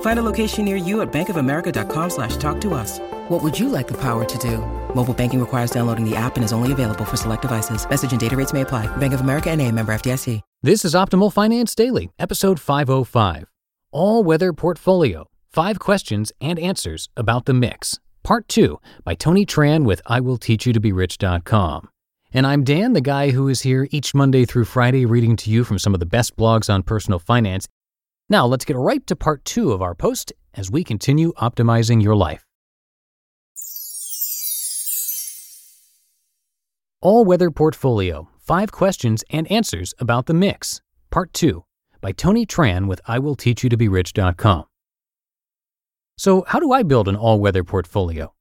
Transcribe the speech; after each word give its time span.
Find 0.00 0.18
a 0.18 0.22
location 0.22 0.64
near 0.64 0.74
you 0.74 1.02
at 1.02 1.12
bankofamerica.com 1.12 2.10
slash 2.10 2.36
talk 2.38 2.60
to 2.62 2.74
us. 2.74 2.98
What 3.28 3.42
would 3.42 3.56
you 3.56 3.68
like 3.68 3.86
the 3.86 4.00
power 4.00 4.24
to 4.24 4.38
do? 4.38 4.58
Mobile 4.94 5.14
banking 5.14 5.38
requires 5.38 5.70
downloading 5.70 6.04
the 6.04 6.16
app 6.16 6.34
and 6.34 6.44
is 6.44 6.52
only 6.52 6.72
available 6.72 7.04
for 7.04 7.16
select 7.16 7.42
devices. 7.42 7.88
Message 7.88 8.10
and 8.10 8.20
data 8.20 8.36
rates 8.36 8.52
may 8.52 8.62
apply. 8.62 8.86
Bank 8.96 9.12
of 9.12 9.20
America 9.20 9.50
and 9.50 9.62
a 9.62 9.70
member 9.70 9.92
FDIC. 9.92 10.40
This 10.60 10.84
is 10.84 10.92
Optimal 10.92 11.32
Finance 11.32 11.76
Daily, 11.76 12.10
episode 12.18 12.58
505. 12.58 13.44
All 13.92 14.24
Weather 14.24 14.52
Portfolio. 14.52 15.26
Five 15.52 15.78
questions 15.78 16.32
and 16.40 16.58
answers 16.58 17.08
about 17.16 17.44
the 17.44 17.54
mix. 17.54 18.00
Part 18.24 18.48
2 18.48 18.80
by 19.04 19.14
Tony 19.14 19.46
Tran 19.46 19.84
with 19.84 20.02
IWillTeachYouToBeRich.com. 20.06 21.88
And 22.34 22.46
I'm 22.46 22.64
Dan, 22.64 22.92
the 22.92 23.00
guy 23.00 23.30
who 23.30 23.48
is 23.48 23.62
here 23.62 23.86
each 23.90 24.14
Monday 24.14 24.44
through 24.44 24.64
Friday 24.64 25.06
reading 25.06 25.36
to 25.36 25.50
you 25.50 25.62
from 25.62 25.78
some 25.78 25.94
of 25.94 26.00
the 26.00 26.06
best 26.06 26.36
blogs 26.36 26.68
on 26.68 26.82
personal 26.82 27.20
finance 27.20 27.68
now, 28.28 28.46
let's 28.46 28.64
get 28.64 28.76
right 28.76 29.06
to 29.06 29.16
part 29.16 29.44
two 29.44 29.72
of 29.72 29.80
our 29.80 29.94
post 29.94 30.32
as 30.54 30.70
we 30.70 30.84
continue 30.84 31.32
optimizing 31.34 32.02
your 32.02 32.16
life. 32.16 32.44
All 37.00 37.24
Weather 37.24 37.50
Portfolio 37.50 38.28
Five 38.38 38.72
Questions 38.72 39.24
and 39.30 39.50
Answers 39.50 39.94
About 39.98 40.26
the 40.26 40.34
Mix, 40.34 40.80
Part 41.10 41.32
2 41.32 41.64
by 42.00 42.12
Tony 42.12 42.44
Tran 42.44 42.86
with 42.86 43.02
IWillTeachYouToBeRich.com. 43.04 44.64
So, 46.16 46.44
how 46.48 46.58
do 46.58 46.72
I 46.72 46.82
build 46.82 47.08
an 47.08 47.16
all 47.16 47.40
weather 47.40 47.62
portfolio? 47.62 48.34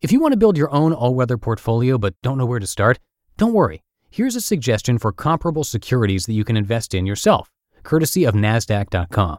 If 0.00 0.10
you 0.10 0.20
want 0.20 0.32
to 0.32 0.38
build 0.38 0.56
your 0.56 0.72
own 0.72 0.92
all 0.92 1.14
weather 1.14 1.36
portfolio 1.36 1.98
but 1.98 2.14
don't 2.22 2.38
know 2.38 2.46
where 2.46 2.58
to 2.58 2.66
start, 2.66 2.98
don't 3.36 3.52
worry. 3.52 3.82
Here's 4.10 4.36
a 4.36 4.40
suggestion 4.40 4.98
for 4.98 5.12
comparable 5.12 5.64
securities 5.64 6.26
that 6.26 6.32
you 6.32 6.44
can 6.44 6.56
invest 6.56 6.94
in 6.94 7.06
yourself 7.06 7.50
courtesy 7.82 8.24
of 8.24 8.34
NASDAQ.com. 8.34 9.38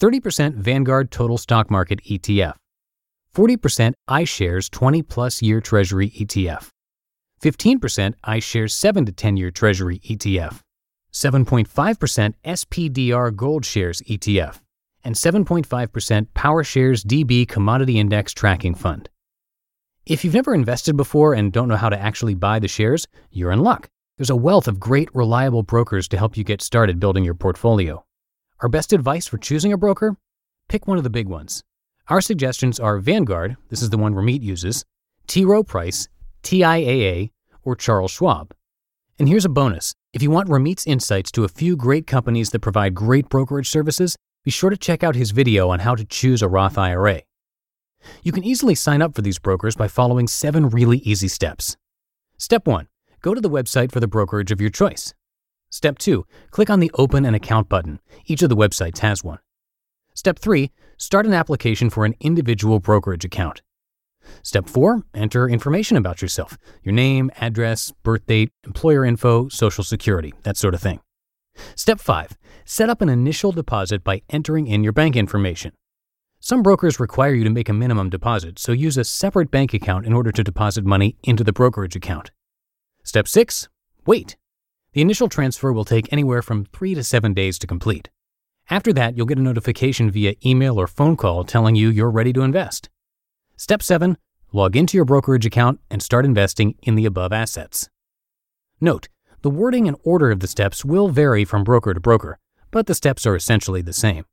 30% 0.00 0.54
Vanguard 0.54 1.10
Total 1.10 1.38
Stock 1.38 1.70
Market 1.70 2.02
ETF. 2.04 2.54
40% 3.34 3.94
iShares 4.08 4.70
20 4.70 5.02
plus 5.02 5.42
year 5.42 5.60
Treasury 5.60 6.10
ETF. 6.10 6.68
15% 7.42 8.14
iShares 8.26 8.70
7 8.70 9.06
to 9.06 9.12
10 9.12 9.36
year 9.36 9.50
Treasury 9.50 9.98
ETF. 10.00 10.60
7.5% 11.12 12.34
SPDR 12.44 13.34
Gold 13.34 13.64
Shares 13.64 14.00
ETF. 14.02 14.60
And 15.04 15.14
7.5% 15.14 16.26
PowerShares 16.34 17.04
DB 17.04 17.46
Commodity 17.46 17.98
Index 17.98 18.32
Tracking 18.32 18.74
Fund. 18.74 19.08
If 20.06 20.24
you've 20.24 20.34
never 20.34 20.54
invested 20.54 20.96
before 20.96 21.34
and 21.34 21.52
don't 21.52 21.68
know 21.68 21.76
how 21.76 21.88
to 21.88 21.98
actually 21.98 22.34
buy 22.34 22.58
the 22.58 22.68
shares, 22.68 23.06
you're 23.30 23.52
in 23.52 23.60
luck. 23.60 23.88
There's 24.16 24.30
a 24.30 24.36
wealth 24.36 24.68
of 24.68 24.78
great, 24.78 25.08
reliable 25.12 25.64
brokers 25.64 26.06
to 26.06 26.16
help 26.16 26.36
you 26.36 26.44
get 26.44 26.62
started 26.62 27.00
building 27.00 27.24
your 27.24 27.34
portfolio. 27.34 28.04
Our 28.60 28.68
best 28.68 28.92
advice 28.92 29.26
for 29.26 29.38
choosing 29.38 29.72
a 29.72 29.76
broker? 29.76 30.16
Pick 30.68 30.86
one 30.86 30.98
of 30.98 31.02
the 31.02 31.10
big 31.10 31.26
ones. 31.26 31.64
Our 32.06 32.20
suggestions 32.20 32.78
are 32.78 33.00
Vanguard, 33.00 33.56
this 33.70 33.82
is 33.82 33.90
the 33.90 33.98
one 33.98 34.14
Ramit 34.14 34.40
uses, 34.40 34.84
T. 35.26 35.44
Rowe 35.44 35.64
Price, 35.64 36.06
TIAA, 36.44 37.32
or 37.64 37.74
Charles 37.74 38.12
Schwab. 38.12 38.54
And 39.18 39.28
here's 39.28 39.44
a 39.44 39.48
bonus. 39.48 39.94
If 40.12 40.22
you 40.22 40.30
want 40.30 40.48
Ramit's 40.48 40.86
insights 40.86 41.32
to 41.32 41.42
a 41.42 41.48
few 41.48 41.74
great 41.74 42.06
companies 42.06 42.50
that 42.50 42.60
provide 42.60 42.94
great 42.94 43.28
brokerage 43.28 43.68
services, 43.68 44.14
be 44.44 44.52
sure 44.52 44.70
to 44.70 44.76
check 44.76 45.02
out 45.02 45.16
his 45.16 45.32
video 45.32 45.70
on 45.70 45.80
how 45.80 45.96
to 45.96 46.04
choose 46.04 46.40
a 46.40 46.46
Roth 46.46 46.78
IRA. 46.78 47.22
You 48.22 48.30
can 48.30 48.44
easily 48.44 48.76
sign 48.76 49.02
up 49.02 49.16
for 49.16 49.22
these 49.22 49.40
brokers 49.40 49.74
by 49.74 49.88
following 49.88 50.28
seven 50.28 50.68
really 50.68 50.98
easy 50.98 51.26
steps. 51.26 51.76
Step 52.38 52.68
1 52.68 52.86
go 53.24 53.32
to 53.32 53.40
the 53.40 53.48
website 53.48 53.90
for 53.90 54.00
the 54.00 54.06
brokerage 54.06 54.52
of 54.52 54.60
your 54.60 54.68
choice. 54.68 55.14
Step 55.70 55.96
2. 55.96 56.26
Click 56.50 56.68
on 56.68 56.78
the 56.78 56.90
Open 56.92 57.24
an 57.24 57.34
Account 57.34 57.70
button. 57.70 57.98
Each 58.26 58.42
of 58.42 58.50
the 58.50 58.56
websites 58.56 58.98
has 58.98 59.24
one. 59.24 59.38
Step 60.12 60.38
3. 60.38 60.70
Start 60.98 61.24
an 61.24 61.32
application 61.32 61.88
for 61.88 62.04
an 62.04 62.14
individual 62.20 62.80
brokerage 62.80 63.24
account. 63.24 63.62
Step 64.42 64.68
4. 64.68 65.04
Enter 65.14 65.48
information 65.48 65.96
about 65.96 66.20
yourself 66.20 66.58
your 66.82 66.92
name, 66.92 67.30
address, 67.40 67.94
birth 68.02 68.26
date, 68.26 68.52
employer 68.66 69.06
info, 69.06 69.48
social 69.48 69.84
security, 69.84 70.34
that 70.42 70.58
sort 70.58 70.74
of 70.74 70.82
thing. 70.82 71.00
Step 71.76 72.00
5. 72.00 72.36
Set 72.66 72.90
up 72.90 73.00
an 73.00 73.08
initial 73.08 73.52
deposit 73.52 74.04
by 74.04 74.20
entering 74.28 74.66
in 74.66 74.84
your 74.84 74.92
bank 74.92 75.16
information. 75.16 75.72
Some 76.40 76.62
brokers 76.62 77.00
require 77.00 77.32
you 77.32 77.44
to 77.44 77.50
make 77.50 77.70
a 77.70 77.72
minimum 77.72 78.10
deposit, 78.10 78.58
so 78.58 78.72
use 78.72 78.98
a 78.98 79.04
separate 79.04 79.50
bank 79.50 79.72
account 79.72 80.04
in 80.04 80.12
order 80.12 80.30
to 80.30 80.44
deposit 80.44 80.84
money 80.84 81.16
into 81.22 81.42
the 81.42 81.54
brokerage 81.54 81.96
account. 81.96 82.30
Step 83.14 83.28
6 83.28 83.68
Wait. 84.06 84.36
The 84.92 85.00
initial 85.00 85.28
transfer 85.28 85.72
will 85.72 85.84
take 85.84 86.12
anywhere 86.12 86.42
from 86.42 86.64
3 86.64 86.96
to 86.96 87.04
7 87.04 87.32
days 87.32 87.60
to 87.60 87.66
complete. 87.68 88.10
After 88.70 88.92
that, 88.92 89.16
you'll 89.16 89.26
get 89.26 89.38
a 89.38 89.40
notification 89.40 90.10
via 90.10 90.34
email 90.44 90.80
or 90.80 90.88
phone 90.88 91.16
call 91.16 91.44
telling 91.44 91.76
you 91.76 91.90
you're 91.90 92.10
ready 92.10 92.32
to 92.32 92.42
invest. 92.42 92.88
Step 93.56 93.84
7 93.84 94.18
Log 94.52 94.74
into 94.74 94.98
your 94.98 95.04
brokerage 95.04 95.46
account 95.46 95.78
and 95.92 96.02
start 96.02 96.24
investing 96.24 96.74
in 96.82 96.96
the 96.96 97.06
above 97.06 97.32
assets. 97.32 97.88
Note, 98.80 99.08
the 99.42 99.48
wording 99.48 99.86
and 99.86 99.96
order 100.02 100.32
of 100.32 100.40
the 100.40 100.48
steps 100.48 100.84
will 100.84 101.06
vary 101.06 101.44
from 101.44 101.62
broker 101.62 101.94
to 101.94 102.00
broker, 102.00 102.40
but 102.72 102.88
the 102.88 102.96
steps 102.96 103.24
are 103.26 103.36
essentially 103.36 103.80
the 103.80 103.92
same. 103.92 104.24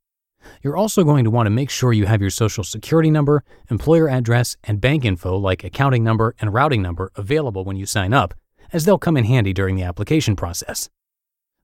You're 0.60 0.76
also 0.76 1.04
going 1.04 1.22
to 1.22 1.30
want 1.30 1.46
to 1.46 1.50
make 1.50 1.70
sure 1.70 1.92
you 1.92 2.06
have 2.06 2.20
your 2.20 2.30
social 2.30 2.64
security 2.64 3.12
number, 3.12 3.44
employer 3.70 4.08
address, 4.08 4.56
and 4.64 4.80
bank 4.80 5.04
info 5.04 5.36
like 5.36 5.62
accounting 5.62 6.02
number 6.02 6.34
and 6.40 6.52
routing 6.52 6.82
number 6.82 7.12
available 7.14 7.62
when 7.62 7.76
you 7.76 7.86
sign 7.86 8.12
up 8.12 8.34
as 8.72 8.84
they'll 8.84 8.98
come 8.98 9.16
in 9.16 9.24
handy 9.24 9.52
during 9.52 9.76
the 9.76 9.82
application 9.82 10.36
process. 10.36 10.88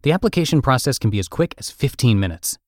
The 0.03 0.13
application 0.13 0.63
process 0.63 0.99
can 0.99 1.11
be 1.11 1.19
as 1.19 1.29
quick 1.29 1.55
as 1.59 1.71
15 1.71 2.21
minutes. 2.21 2.59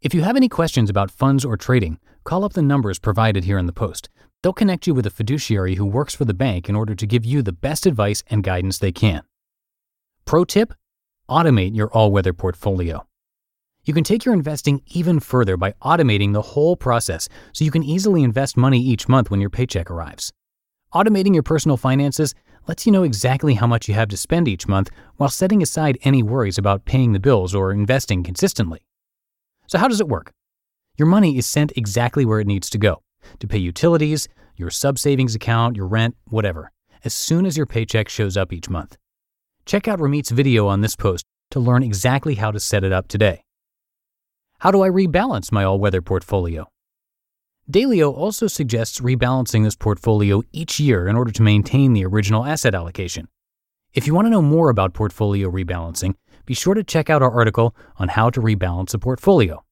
If 0.00 0.14
you 0.14 0.22
have 0.22 0.36
any 0.36 0.48
questions 0.48 0.90
about 0.90 1.10
funds 1.10 1.44
or 1.44 1.56
trading, 1.56 1.98
call 2.24 2.44
up 2.44 2.52
the 2.52 2.62
numbers 2.62 2.98
provided 2.98 3.44
here 3.44 3.58
in 3.58 3.66
the 3.66 3.72
post. 3.72 4.08
They'll 4.42 4.52
connect 4.52 4.86
you 4.86 4.94
with 4.94 5.06
a 5.06 5.10
fiduciary 5.10 5.76
who 5.76 5.86
works 5.86 6.14
for 6.14 6.24
the 6.24 6.34
bank 6.34 6.68
in 6.68 6.76
order 6.76 6.94
to 6.94 7.06
give 7.06 7.24
you 7.24 7.42
the 7.42 7.52
best 7.52 7.86
advice 7.86 8.22
and 8.28 8.44
guidance 8.44 8.78
they 8.78 8.92
can. 8.92 9.22
Pro 10.24 10.44
tip 10.44 10.74
automate 11.28 11.74
your 11.74 11.90
all 11.92 12.12
weather 12.12 12.32
portfolio. 12.32 13.06
You 13.84 13.92
can 13.92 14.04
take 14.04 14.24
your 14.24 14.34
investing 14.34 14.82
even 14.86 15.20
further 15.20 15.56
by 15.56 15.72
automating 15.82 16.32
the 16.32 16.42
whole 16.42 16.76
process 16.76 17.28
so 17.52 17.64
you 17.64 17.70
can 17.70 17.82
easily 17.82 18.22
invest 18.22 18.56
money 18.56 18.80
each 18.80 19.08
month 19.08 19.30
when 19.30 19.40
your 19.40 19.50
paycheck 19.50 19.90
arrives. 19.90 20.32
Automating 20.94 21.34
your 21.34 21.42
personal 21.42 21.76
finances 21.76 22.34
lets 22.66 22.86
you 22.86 22.92
know 22.92 23.02
exactly 23.02 23.54
how 23.54 23.66
much 23.66 23.88
you 23.88 23.94
have 23.94 24.08
to 24.08 24.16
spend 24.16 24.48
each 24.48 24.68
month 24.68 24.90
while 25.16 25.28
setting 25.28 25.62
aside 25.62 25.98
any 26.02 26.22
worries 26.22 26.58
about 26.58 26.84
paying 26.84 27.12
the 27.12 27.20
bills 27.20 27.54
or 27.54 27.72
investing 27.72 28.22
consistently. 28.22 28.84
So, 29.66 29.78
how 29.78 29.88
does 29.88 30.00
it 30.00 30.08
work? 30.08 30.32
Your 30.96 31.08
money 31.08 31.36
is 31.36 31.46
sent 31.46 31.72
exactly 31.76 32.24
where 32.24 32.40
it 32.40 32.46
needs 32.46 32.70
to 32.70 32.78
go 32.78 33.02
to 33.38 33.46
pay 33.46 33.58
utilities, 33.58 34.28
your 34.56 34.70
sub 34.70 34.98
savings 34.98 35.34
account, 35.34 35.76
your 35.76 35.86
rent, 35.86 36.16
whatever, 36.28 36.70
as 37.04 37.14
soon 37.14 37.46
as 37.46 37.56
your 37.56 37.66
paycheck 37.66 38.08
shows 38.08 38.36
up 38.36 38.52
each 38.52 38.68
month. 38.68 38.96
Check 39.66 39.88
out 39.88 40.00
Ramit's 40.00 40.30
video 40.30 40.66
on 40.68 40.82
this 40.82 40.94
post 40.94 41.24
to 41.50 41.60
learn 41.60 41.82
exactly 41.82 42.34
how 42.34 42.50
to 42.50 42.60
set 42.60 42.84
it 42.84 42.92
up 42.92 43.08
today. 43.08 43.42
How 44.58 44.70
do 44.70 44.82
I 44.82 44.88
rebalance 44.88 45.52
my 45.52 45.64
all 45.64 45.78
weather 45.78 46.02
portfolio? 46.02 46.68
Dalio 47.70 48.12
also 48.14 48.46
suggests 48.46 49.00
rebalancing 49.00 49.64
this 49.64 49.76
portfolio 49.76 50.42
each 50.52 50.78
year 50.78 51.08
in 51.08 51.16
order 51.16 51.32
to 51.32 51.42
maintain 51.42 51.92
the 51.92 52.04
original 52.04 52.44
asset 52.44 52.74
allocation. 52.74 53.28
If 53.94 54.06
you 54.06 54.14
want 54.14 54.26
to 54.26 54.30
know 54.30 54.42
more 54.42 54.68
about 54.68 54.92
portfolio 54.92 55.50
rebalancing, 55.50 56.14
be 56.44 56.54
sure 56.54 56.74
to 56.74 56.84
check 56.84 57.08
out 57.08 57.22
our 57.22 57.30
article 57.30 57.74
on 57.96 58.08
how 58.08 58.28
to 58.30 58.40
rebalance 58.40 58.92
a 58.92 58.98
portfolio. 58.98 59.64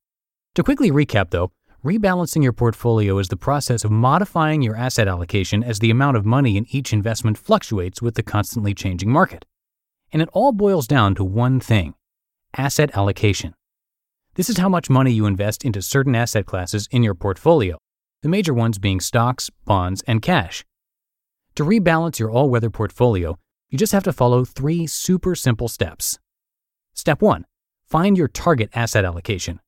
To 0.54 0.62
quickly 0.62 0.90
recap 0.90 1.30
though, 1.30 1.52
Rebalancing 1.84 2.44
your 2.44 2.52
portfolio 2.52 3.18
is 3.18 3.26
the 3.26 3.36
process 3.36 3.82
of 3.82 3.90
modifying 3.90 4.62
your 4.62 4.76
asset 4.76 5.08
allocation 5.08 5.64
as 5.64 5.80
the 5.80 5.90
amount 5.90 6.16
of 6.16 6.24
money 6.24 6.56
in 6.56 6.64
each 6.70 6.92
investment 6.92 7.36
fluctuates 7.36 8.00
with 8.00 8.14
the 8.14 8.22
constantly 8.22 8.72
changing 8.72 9.10
market. 9.10 9.44
And 10.12 10.22
it 10.22 10.28
all 10.32 10.52
boils 10.52 10.86
down 10.86 11.16
to 11.16 11.24
one 11.24 11.58
thing 11.58 11.94
asset 12.56 12.96
allocation. 12.96 13.54
This 14.34 14.48
is 14.48 14.56
how 14.56 14.70
much 14.70 14.88
money 14.88 15.12
you 15.12 15.26
invest 15.26 15.62
into 15.62 15.82
certain 15.82 16.14
asset 16.14 16.46
classes 16.46 16.88
in 16.90 17.02
your 17.02 17.14
portfolio, 17.14 17.76
the 18.22 18.30
major 18.30 18.54
ones 18.54 18.78
being 18.78 18.98
stocks, 18.98 19.50
bonds, 19.66 20.02
and 20.06 20.22
cash. 20.22 20.64
To 21.56 21.64
rebalance 21.64 22.18
your 22.18 22.30
all 22.30 22.48
weather 22.48 22.70
portfolio, 22.70 23.36
you 23.68 23.76
just 23.76 23.92
have 23.92 24.04
to 24.04 24.12
follow 24.12 24.46
three 24.46 24.86
super 24.86 25.34
simple 25.34 25.68
steps. 25.68 26.18
Step 26.94 27.20
1 27.20 27.44
Find 27.84 28.16
your 28.16 28.28
target 28.28 28.70
asset 28.74 29.04
allocation. 29.04 29.60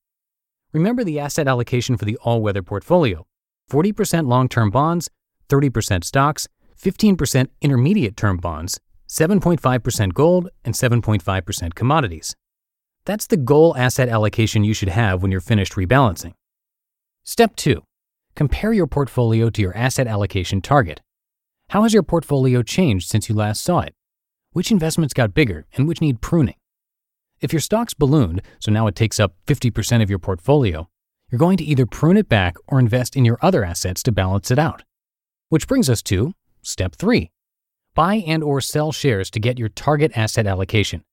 Remember 0.72 1.04
the 1.04 1.20
asset 1.20 1.46
allocation 1.46 1.98
for 1.98 2.06
the 2.06 2.16
all 2.22 2.40
weather 2.40 2.62
portfolio 2.62 3.26
40% 3.70 4.26
long 4.26 4.48
term 4.48 4.70
bonds, 4.70 5.10
30% 5.50 6.04
stocks, 6.04 6.48
15% 6.82 7.48
intermediate 7.60 8.16
term 8.16 8.38
bonds, 8.38 8.80
7.5% 9.10 10.14
gold, 10.14 10.48
and 10.64 10.74
7.5% 10.74 11.74
commodities. 11.74 12.34
That's 13.06 13.26
the 13.26 13.36
goal 13.36 13.76
asset 13.76 14.08
allocation 14.08 14.64
you 14.64 14.72
should 14.72 14.88
have 14.88 15.20
when 15.22 15.30
you're 15.30 15.40
finished 15.42 15.74
rebalancing. 15.74 16.32
Step 17.22 17.54
2 17.56 17.82
Compare 18.34 18.72
your 18.72 18.86
portfolio 18.86 19.50
to 19.50 19.62
your 19.62 19.76
asset 19.76 20.06
allocation 20.06 20.60
target. 20.60 21.00
How 21.68 21.82
has 21.82 21.92
your 21.92 22.02
portfolio 22.02 22.62
changed 22.62 23.08
since 23.08 23.28
you 23.28 23.34
last 23.34 23.62
saw 23.62 23.80
it? 23.80 23.94
Which 24.52 24.70
investments 24.70 25.14
got 25.14 25.34
bigger 25.34 25.66
and 25.74 25.86
which 25.86 26.00
need 26.00 26.20
pruning? 26.20 26.56
If 27.40 27.52
your 27.52 27.60
stock's 27.60 27.94
ballooned, 27.94 28.40
so 28.58 28.72
now 28.72 28.86
it 28.86 28.94
takes 28.94 29.20
up 29.20 29.34
50% 29.46 30.02
of 30.02 30.08
your 30.08 30.18
portfolio, 30.18 30.88
you're 31.30 31.38
going 31.38 31.58
to 31.58 31.64
either 31.64 31.86
prune 31.86 32.16
it 32.16 32.28
back 32.28 32.56
or 32.68 32.78
invest 32.78 33.16
in 33.16 33.24
your 33.24 33.38
other 33.42 33.64
assets 33.64 34.02
to 34.04 34.12
balance 34.12 34.50
it 34.50 34.58
out. 34.58 34.82
Which 35.50 35.68
brings 35.68 35.90
us 35.90 36.02
to 36.04 36.32
step 36.62 36.94
3. 36.96 37.30
Buy 37.94 38.14
and 38.26 38.42
or 38.42 38.60
sell 38.60 38.92
shares 38.92 39.30
to 39.30 39.40
get 39.40 39.58
your 39.58 39.68
target 39.68 40.12
asset 40.16 40.46
allocation. 40.46 41.04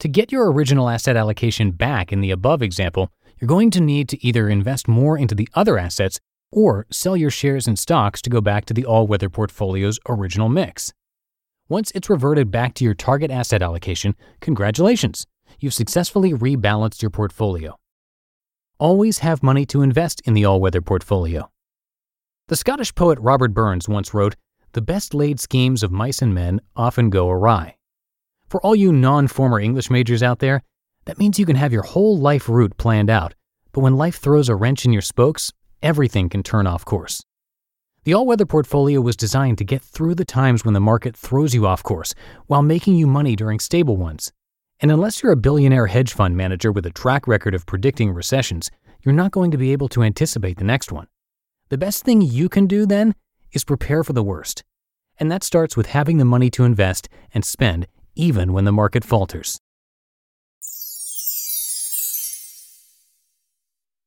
To 0.00 0.08
get 0.08 0.30
your 0.30 0.52
original 0.52 0.88
asset 0.88 1.16
allocation 1.16 1.72
back 1.72 2.12
in 2.12 2.20
the 2.20 2.30
above 2.30 2.62
example, 2.62 3.10
you're 3.40 3.48
going 3.48 3.72
to 3.72 3.80
need 3.80 4.08
to 4.10 4.24
either 4.24 4.48
invest 4.48 4.86
more 4.86 5.18
into 5.18 5.34
the 5.34 5.48
other 5.54 5.76
assets 5.76 6.20
or 6.52 6.86
sell 6.88 7.16
your 7.16 7.30
shares 7.30 7.66
and 7.66 7.76
stocks 7.76 8.22
to 8.22 8.30
go 8.30 8.40
back 8.40 8.64
to 8.66 8.74
the 8.74 8.84
all 8.84 9.08
weather 9.08 9.28
portfolio's 9.28 9.98
original 10.08 10.48
mix. 10.48 10.92
Once 11.68 11.90
it's 11.96 12.08
reverted 12.08 12.48
back 12.48 12.74
to 12.74 12.84
your 12.84 12.94
target 12.94 13.32
asset 13.32 13.60
allocation, 13.60 14.14
congratulations! 14.40 15.26
You've 15.58 15.74
successfully 15.74 16.32
rebalanced 16.32 17.02
your 17.02 17.10
portfolio. 17.10 17.76
Always 18.78 19.18
have 19.18 19.42
money 19.42 19.66
to 19.66 19.82
invest 19.82 20.22
in 20.24 20.34
the 20.34 20.44
all 20.44 20.60
weather 20.60 20.80
portfolio. 20.80 21.50
The 22.46 22.56
Scottish 22.56 22.94
poet 22.94 23.18
Robert 23.20 23.52
Burns 23.52 23.88
once 23.88 24.14
wrote, 24.14 24.36
The 24.74 24.80
best 24.80 25.12
laid 25.12 25.40
schemes 25.40 25.82
of 25.82 25.90
mice 25.90 26.22
and 26.22 26.32
men 26.32 26.60
often 26.76 27.10
go 27.10 27.28
awry. 27.28 27.77
For 28.48 28.62
all 28.62 28.74
you 28.74 28.92
non 28.92 29.28
former 29.28 29.60
English 29.60 29.90
majors 29.90 30.22
out 30.22 30.38
there, 30.38 30.62
that 31.04 31.18
means 31.18 31.38
you 31.38 31.44
can 31.44 31.56
have 31.56 31.72
your 31.72 31.82
whole 31.82 32.18
life 32.18 32.48
route 32.48 32.76
planned 32.78 33.10
out, 33.10 33.34
but 33.72 33.80
when 33.80 33.96
life 33.96 34.16
throws 34.16 34.48
a 34.48 34.54
wrench 34.54 34.86
in 34.86 34.92
your 34.92 35.02
spokes, 35.02 35.52
everything 35.82 36.30
can 36.30 36.42
turn 36.42 36.66
off 36.66 36.84
course. 36.84 37.22
The 38.04 38.14
all 38.14 38.24
weather 38.24 38.46
portfolio 38.46 39.02
was 39.02 39.16
designed 39.16 39.58
to 39.58 39.64
get 39.64 39.82
through 39.82 40.14
the 40.14 40.24
times 40.24 40.64
when 40.64 40.72
the 40.72 40.80
market 40.80 41.14
throws 41.14 41.54
you 41.54 41.66
off 41.66 41.82
course 41.82 42.14
while 42.46 42.62
making 42.62 42.94
you 42.94 43.06
money 43.06 43.36
during 43.36 43.58
stable 43.58 43.98
ones. 43.98 44.32
And 44.80 44.90
unless 44.90 45.22
you're 45.22 45.32
a 45.32 45.36
billionaire 45.36 45.88
hedge 45.88 46.14
fund 46.14 46.34
manager 46.34 46.72
with 46.72 46.86
a 46.86 46.90
track 46.90 47.28
record 47.28 47.54
of 47.54 47.66
predicting 47.66 48.12
recessions, 48.12 48.70
you're 49.02 49.14
not 49.14 49.32
going 49.32 49.50
to 49.50 49.58
be 49.58 49.72
able 49.72 49.88
to 49.90 50.02
anticipate 50.02 50.56
the 50.56 50.64
next 50.64 50.90
one. 50.90 51.06
The 51.68 51.76
best 51.76 52.02
thing 52.02 52.22
you 52.22 52.48
can 52.48 52.66
do 52.66 52.86
then 52.86 53.14
is 53.52 53.64
prepare 53.64 54.02
for 54.02 54.14
the 54.14 54.22
worst. 54.22 54.64
And 55.18 55.30
that 55.30 55.44
starts 55.44 55.76
with 55.76 55.88
having 55.88 56.16
the 56.16 56.24
money 56.24 56.48
to 56.50 56.64
invest 56.64 57.10
and 57.34 57.44
spend 57.44 57.86
even 58.18 58.52
when 58.52 58.64
the 58.64 58.72
market 58.72 59.04
falters. 59.04 59.58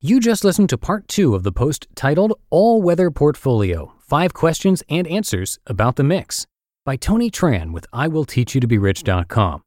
You 0.00 0.18
just 0.18 0.44
listened 0.44 0.68
to 0.70 0.78
part 0.78 1.06
two 1.06 1.34
of 1.36 1.44
the 1.44 1.52
post 1.52 1.86
titled 1.94 2.32
All 2.50 2.82
Weather 2.82 3.10
Portfolio 3.10 3.92
Five 4.00 4.34
Questions 4.34 4.82
and 4.88 5.06
Answers 5.06 5.60
About 5.66 5.94
the 5.94 6.02
Mix 6.02 6.44
by 6.84 6.96
Tony 6.96 7.30
Tran 7.30 7.72
with 7.72 7.86
IWillTeachYouToBeRich.com. 7.92 9.62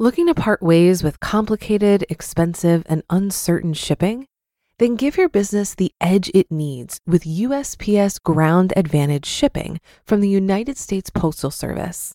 Looking 0.00 0.26
to 0.26 0.34
part 0.34 0.62
ways 0.62 1.04
with 1.04 1.20
complicated, 1.20 2.04
expensive, 2.08 2.82
and 2.86 3.04
uncertain 3.08 3.72
shipping? 3.72 4.26
Then 4.78 4.96
give 4.96 5.16
your 5.16 5.28
business 5.28 5.74
the 5.74 5.92
edge 6.00 6.28
it 6.34 6.50
needs 6.50 6.98
with 7.06 7.22
USPS 7.22 8.22
Ground 8.22 8.72
Advantage 8.76 9.26
shipping 9.26 9.80
from 10.04 10.20
the 10.20 10.28
United 10.28 10.76
States 10.76 11.10
Postal 11.10 11.50
Service. 11.50 12.14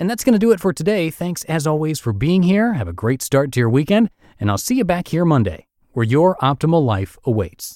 And 0.00 0.08
that's 0.08 0.24
going 0.24 0.32
to 0.32 0.46
do 0.46 0.50
it 0.50 0.60
for 0.60 0.72
today. 0.72 1.10
Thanks 1.10 1.44
as 1.44 1.66
always 1.66 2.00
for 2.00 2.14
being 2.14 2.42
here. 2.42 2.72
Have 2.72 2.88
a 2.88 2.92
great 3.04 3.20
start 3.20 3.52
to 3.52 3.60
your 3.60 3.68
weekend, 3.68 4.08
and 4.40 4.50
I'll 4.50 4.64
see 4.66 4.76
you 4.76 4.84
back 4.84 5.08
here 5.08 5.26
Monday, 5.26 5.66
where 5.92 6.06
your 6.06 6.36
optimal 6.36 6.82
life 6.82 7.18
awaits. 7.24 7.68